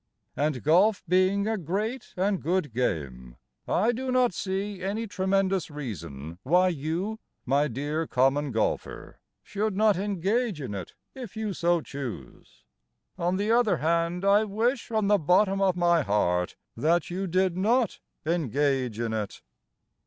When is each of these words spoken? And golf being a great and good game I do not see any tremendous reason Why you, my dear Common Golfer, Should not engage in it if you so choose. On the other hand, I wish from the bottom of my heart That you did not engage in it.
And 0.35 0.63
golf 0.63 1.03
being 1.07 1.47
a 1.47 1.59
great 1.59 2.15
and 2.17 2.41
good 2.41 2.73
game 2.73 3.37
I 3.67 3.91
do 3.91 4.11
not 4.11 4.33
see 4.33 4.81
any 4.81 5.05
tremendous 5.05 5.69
reason 5.69 6.39
Why 6.41 6.69
you, 6.69 7.19
my 7.45 7.67
dear 7.67 8.07
Common 8.07 8.51
Golfer, 8.51 9.19
Should 9.43 9.77
not 9.77 9.97
engage 9.97 10.59
in 10.59 10.73
it 10.73 10.95
if 11.13 11.37
you 11.37 11.53
so 11.53 11.81
choose. 11.81 12.63
On 13.19 13.35
the 13.37 13.51
other 13.51 13.77
hand, 13.77 14.25
I 14.25 14.43
wish 14.43 14.87
from 14.87 15.07
the 15.07 15.19
bottom 15.19 15.61
of 15.61 15.75
my 15.75 16.01
heart 16.01 16.55
That 16.75 17.11
you 17.11 17.27
did 17.27 17.55
not 17.55 17.99
engage 18.25 18.99
in 18.99 19.13
it. 19.13 19.43